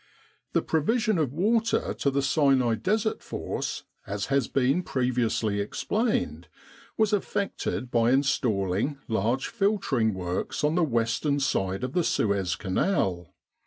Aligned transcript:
The 0.53 0.63
provision 0.63 1.19
of 1.19 1.31
water 1.31 1.93
to 1.93 2.09
the 2.09 2.23
Sinai 2.23 2.73
Desert 2.73 3.21
Force, 3.21 3.83
as 4.07 4.25
has 4.33 4.47
been 4.47 4.81
previously 4.81 5.59
explained, 5.61 6.47
was 6.97 7.13
effected 7.13 7.91
by 7.91 8.09
installing 8.09 8.97
large 9.07 9.45
filtering 9.47 10.15
works 10.15 10.63
on 10.63 10.73
the 10.73 10.83
western 10.83 11.39
side 11.39 11.83
of 11.83 11.93
the 11.93 12.03
Suez 12.03 12.55
Canal. 12.55 13.35